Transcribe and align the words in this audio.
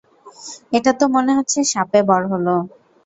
এটা 0.71 0.91
তো 0.99 1.05
মনে 1.15 1.31
হচ্ছে 1.37 1.59
শাপে 1.71 1.99
বর 2.09 2.21
হলো! 2.31 2.55